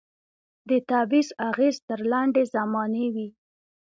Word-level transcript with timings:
د 0.69 0.71
تعویذ 0.89 1.27
اغېز 1.49 1.75
تر 1.87 1.99
لنډي 2.11 2.43
زمانې 2.55 3.07
وي 3.13 3.27